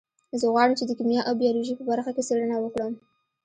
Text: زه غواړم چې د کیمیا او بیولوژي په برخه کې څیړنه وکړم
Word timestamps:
زه 0.39 0.45
غواړم 0.53 0.73
چې 0.79 0.83
د 0.85 0.91
کیمیا 0.97 1.21
او 1.25 1.33
بیولوژي 1.41 1.73
په 1.77 1.83
برخه 1.89 2.11
کې 2.15 2.23
څیړنه 2.27 2.55
وکړم 2.59 2.93